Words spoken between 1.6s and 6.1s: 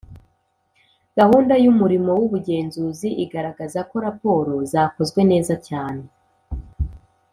y umurimo w ubugenzuzi igaragaza ko raporo zakozwe neza cyane